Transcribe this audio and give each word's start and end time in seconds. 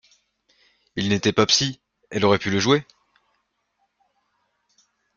Il 0.95 1.09
n’était 1.09 1.31
pas 1.31 1.45
psy, 1.45 1.79
elle 2.09 2.25
aurait 2.25 2.39
pu 2.39 2.49
le 2.49 2.57
jouer? 2.59 2.83